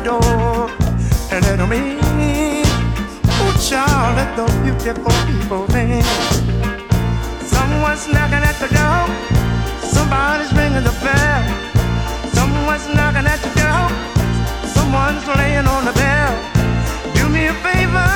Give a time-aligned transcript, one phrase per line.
[0.00, 0.70] adore.
[1.30, 2.64] And it in,
[3.42, 6.02] oh child, let the beautiful people in.
[7.44, 9.04] Someone's knocking at the door.
[9.80, 11.42] Somebody's ringing the bell.
[12.32, 13.86] Someone's knocking at the door.
[14.74, 16.34] Someone's laying on the bell.
[17.14, 18.10] Do me a favor,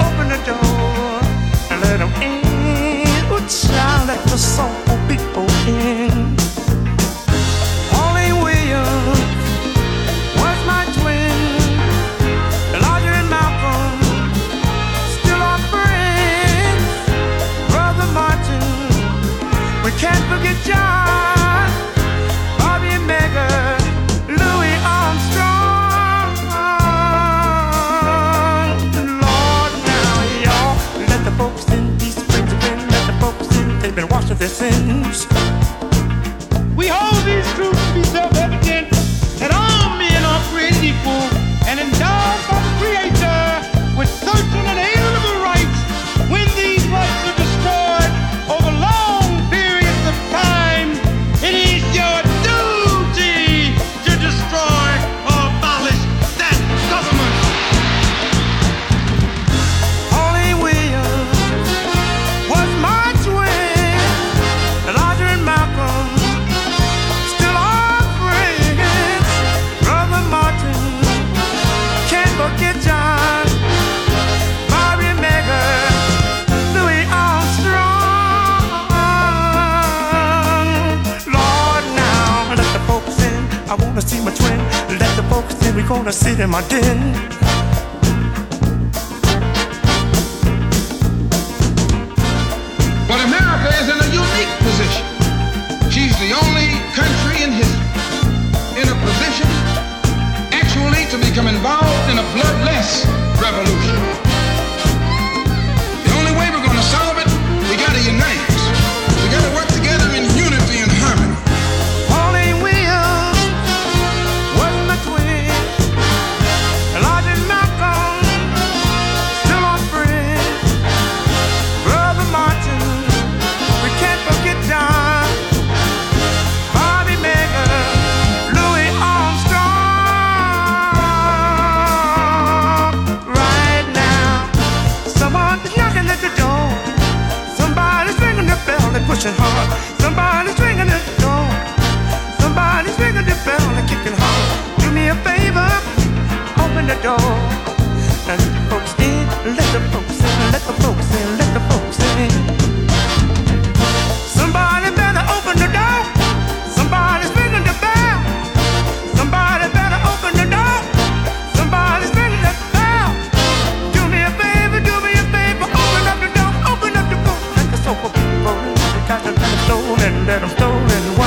[0.00, 1.20] open the door
[1.70, 3.08] and let in.
[3.30, 6.31] Oh child, let the soulful people in.
[85.92, 87.61] gonna sit in my den.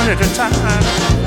[0.08, 1.25] at a time.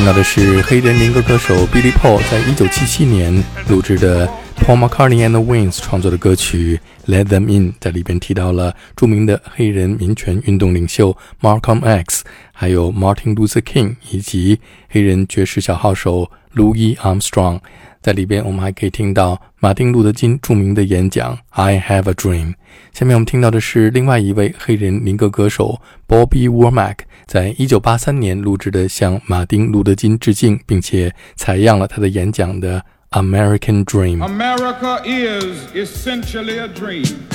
[0.00, 4.26] 听到的是黑人民歌歌手 Billy Paul 在一九七七年录制的
[4.70, 6.80] Paul McCartney and the Wings 创作的歌曲
[7.12, 12.22] 《Let Them In》，在里边提到了著名的黑人民权运动领袖 Malcolm X，
[12.52, 17.58] 还有 Martin Luther King，以及黑人爵士小号手 Louis Armstrong。
[18.00, 22.50] 在里边，我们还可以听到马丁·路德·金著名的演讲《I Have a Dream》。
[22.92, 32.78] 下面我们听到的是另外一位黑人民歌歌手 Bobby Womack 在一九八三年录制的向马丁·路德·金致敬，并且采样了他的演讲的
[33.12, 34.22] 《American Dream.
[34.22, 37.26] America is essentially a dream.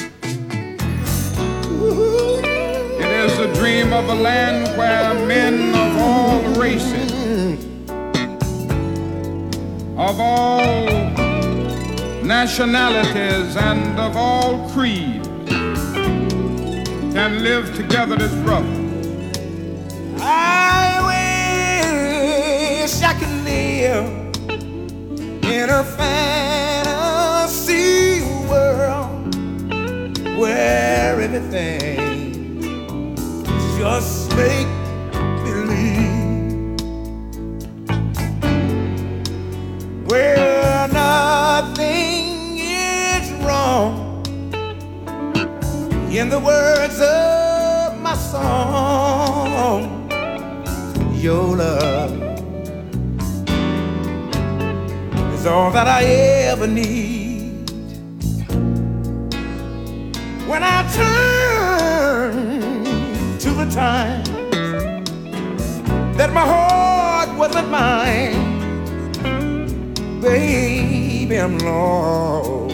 [2.98, 7.12] It is a dream of a land where men of all races
[9.98, 10.86] of all
[12.24, 15.28] nationalities and of all creeds
[17.14, 18.80] can live together as brothers.
[20.22, 21.02] I
[22.82, 24.25] wish I could live
[25.52, 27.44] in a fantasy
[28.50, 29.38] world
[30.38, 31.98] where everything
[33.78, 34.68] just make
[40.08, 44.24] where nothing is wrong.
[46.12, 46.75] In the words
[55.46, 57.70] all that I ever need.
[60.48, 62.54] When I turn
[63.40, 64.24] to the time
[66.18, 68.56] that my heart wasn't mine
[70.26, 72.74] baby, I'm lost,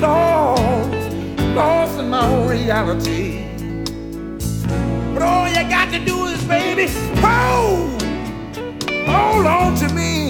[0.00, 1.12] lost,
[1.54, 3.44] lost in my own reality.
[5.12, 6.86] But all you got to do is, baby,
[7.20, 8.02] hold,
[9.06, 10.21] hold on to me.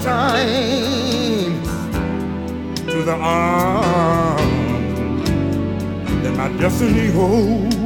[0.00, 1.62] Time
[2.86, 4.42] to the arms
[6.22, 7.76] that my destiny holds.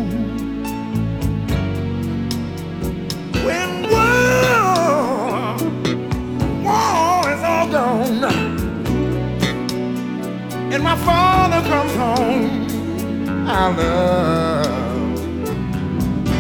[3.45, 5.57] When war,
[6.65, 8.25] war is all gone,
[10.73, 15.19] and my father comes home, our love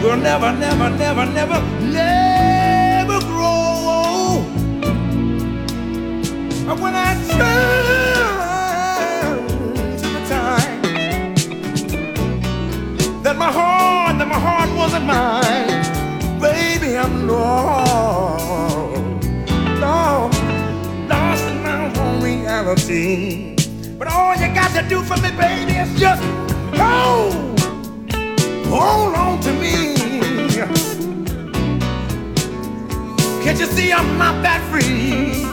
[0.02, 1.77] will never, never, never, never
[6.76, 8.58] when I turn
[9.96, 10.82] to the time
[13.22, 15.82] that my heart, that my heart wasn't mine,
[16.38, 19.00] baby, I'm lost,
[19.80, 20.42] lost,
[21.08, 23.56] lost in my own reality.
[23.98, 26.22] But all you got to do for me, baby, is just
[26.76, 27.60] hold,
[28.68, 29.94] hold on to me.
[33.42, 35.47] Can't you see I'm not that free?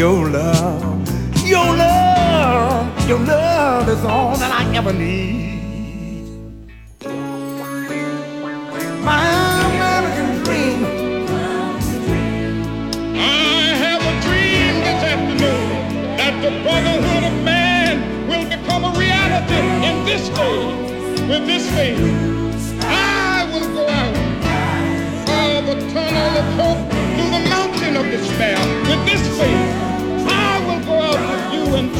[0.00, 6.24] Your love, your love, your love is all that I ever need.
[9.04, 9.26] My
[9.68, 10.84] American dream.
[13.14, 19.60] I have a dream this afternoon that the brotherhood of man will become a reality
[19.86, 20.60] in this day.
[21.28, 22.00] With this faith,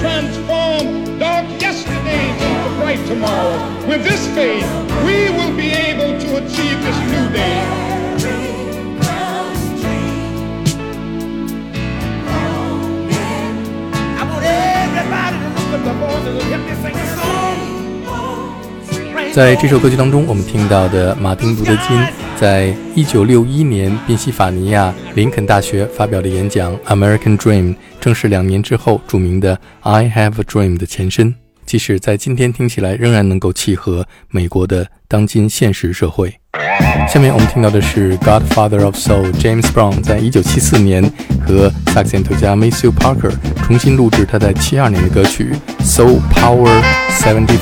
[0.01, 3.59] transform dark yesterday into bright tomorrow.
[3.87, 4.65] With this faith,
[5.05, 7.61] we will be able to achieve this new day.
[14.19, 17.80] I want everybody to look at the voices and help me sing a song.
[19.33, 21.97] 在这首歌曲当中，我们听到的马丁·路德·金
[22.37, 27.63] 在1961年宾夕法尼亚林肯大学发表的演讲《American Dream》，
[28.01, 31.33] 正是两年之后著名的《I Have a Dream》的前身。
[31.65, 36.35] 即使在今天听起来，仍然能够契合美国的当今现实社会。
[37.09, 41.13] 下面我们听到的是 Godfather of Soul James Brown 在1974年
[41.47, 43.33] 和萨克斯演奏家 Matthew Parker
[43.63, 47.57] 重新录制他在72年的歌曲《Soul Power 74》。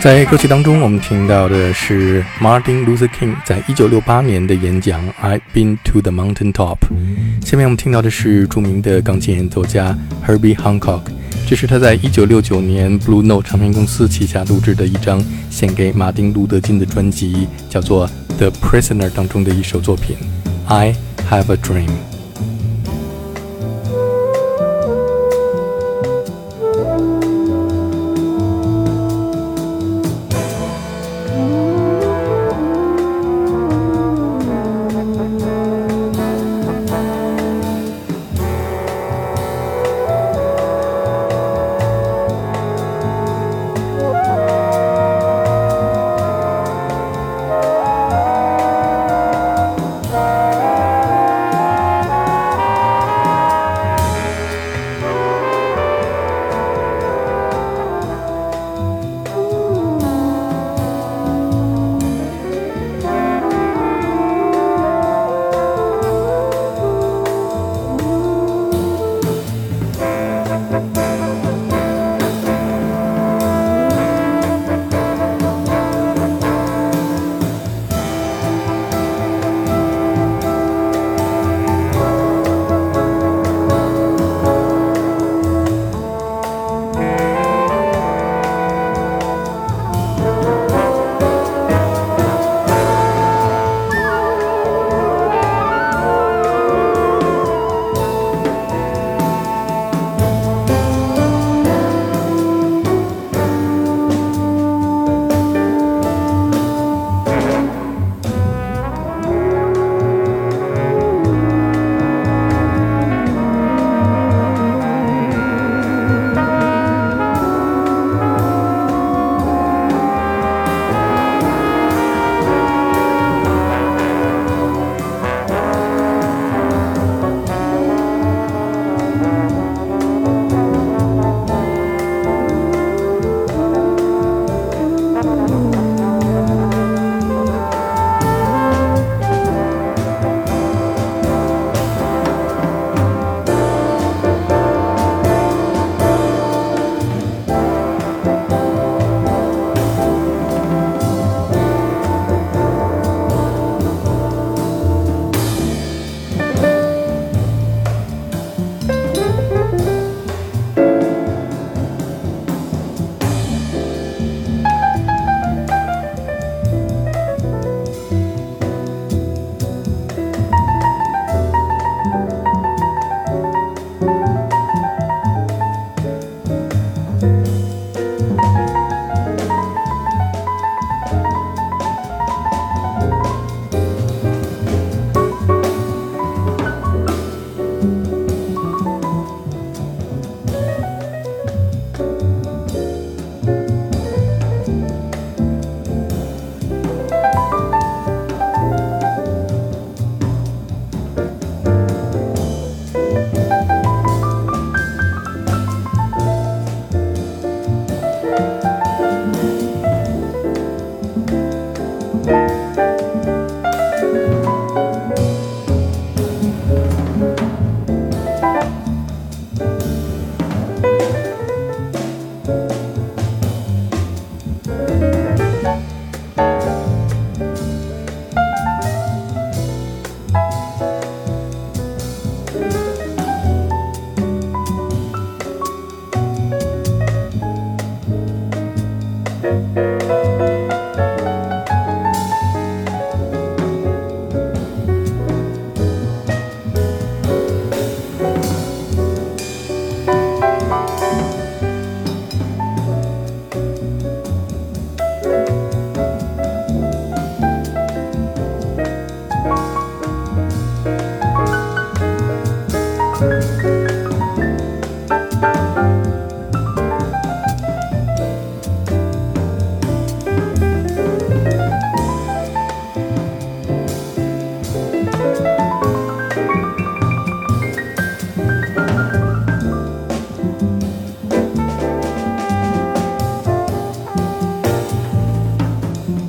[0.00, 6.78] 在歌曲当中，我们听到的是 Martin Luther King 在一九六八年的演讲《I've Been to the Mountain Top》。
[7.46, 9.94] 下面我们听到的是著名的钢琴演奏家
[10.26, 11.02] Herbie Hancock，
[11.46, 20.16] 这是他在一九六九年 Blue Note 唱片公司旗下录制的一张献给马丁·路德·金的专辑，叫做《The Prisoner》当中的一首作品
[20.72, 20.94] 《I
[21.30, 21.88] Have a Dream》。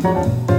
[0.01, 0.50] Thank